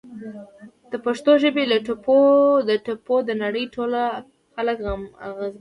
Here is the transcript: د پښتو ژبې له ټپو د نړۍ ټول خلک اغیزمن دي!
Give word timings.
د 0.91 0.93
پښتو 1.05 1.31
ژبې 1.43 1.63
له 2.67 2.77
ټپو 2.85 3.15
د 3.27 3.29
نړۍ 3.43 3.65
ټول 3.75 3.91
خلک 4.55 4.77
اغیزمن 4.81 5.35
دي! 5.35 5.47